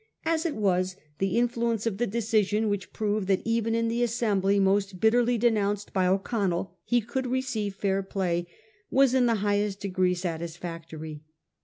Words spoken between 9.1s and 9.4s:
in the